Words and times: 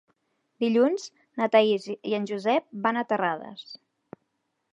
Dilluns 0.63 1.03
na 1.41 1.49
Thaís 1.57 1.85
i 1.93 2.17
en 2.21 2.27
Josep 2.33 2.67
van 2.87 2.99
a 2.99 3.05
Terrades. 3.13 3.71